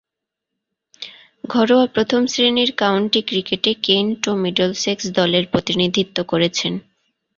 ঘরোয়া 1.49 1.85
প্রথম-শ্রেণীর 1.87 2.71
কাউন্টি 2.77 3.21
ক্রিকেটে 3.21 3.71
কেন্ট 3.83 4.21
ও 4.27 4.41
মিডলসেক্স 4.43 5.05
দলের 5.11 5.45
প্রতিনিধিত্ব 5.47 6.17
করেছেন। 6.23 6.73